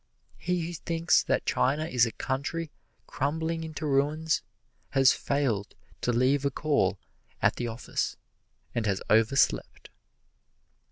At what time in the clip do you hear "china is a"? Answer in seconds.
1.45-2.11